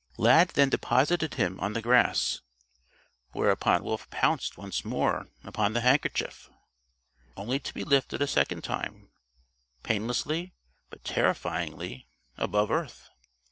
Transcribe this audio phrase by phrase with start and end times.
[0.17, 2.41] Lad then deposited him on the grass
[3.33, 6.49] whereupon Wolf pounced once more upon the handkerchief,
[7.37, 9.11] only to be lifted a second time,
[9.83, 10.55] painlessly
[10.89, 13.11] but terrifyingly, above earth.